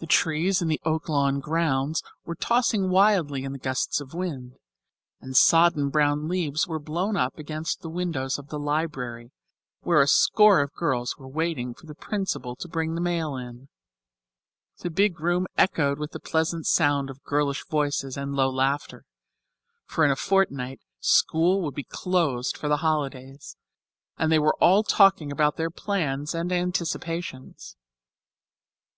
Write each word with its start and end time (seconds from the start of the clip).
The 0.00 0.06
trees 0.06 0.62
in 0.62 0.68
the 0.68 0.80
Oaklawn 0.86 1.40
grounds 1.40 2.02
were 2.24 2.34
tossing 2.34 2.88
wildly 2.88 3.44
in 3.44 3.52
the 3.52 3.58
gusts 3.58 4.00
of 4.00 4.14
wind, 4.14 4.54
and 5.20 5.36
sodden 5.36 5.90
brown 5.90 6.26
leaves 6.26 6.66
were 6.66 6.78
blown 6.78 7.18
up 7.18 7.38
against 7.38 7.82
the 7.82 7.90
windows 7.90 8.38
of 8.38 8.48
the 8.48 8.58
library, 8.58 9.30
where 9.80 10.00
a 10.00 10.06
score 10.06 10.62
of 10.62 10.72
girls 10.72 11.18
were 11.18 11.28
waiting 11.28 11.74
for 11.74 11.84
the 11.84 11.94
principal 11.94 12.56
to 12.56 12.66
bring 12.66 12.94
the 12.94 13.02
mail 13.02 13.36
in. 13.36 13.68
The 14.78 14.88
big 14.88 15.20
room 15.20 15.46
echoed 15.58 15.98
with 15.98 16.12
the 16.12 16.18
pleasant 16.20 16.64
sound 16.64 17.10
of 17.10 17.22
girlish 17.22 17.62
voices 17.68 18.16
and 18.16 18.32
low 18.34 18.48
laughter, 18.48 19.04
for 19.84 20.02
in 20.02 20.10
a 20.10 20.16
fortnight 20.16 20.80
school 20.98 21.60
would 21.60 21.76
close 21.90 22.52
for 22.52 22.68
the 22.68 22.78
holidays, 22.78 23.54
and 24.16 24.32
they 24.32 24.38
were 24.38 24.56
all 24.62 24.82
talking 24.82 25.30
about 25.30 25.56
their 25.58 25.68
plans 25.70 26.34
and 26.34 26.50
anticipations. 26.52 27.76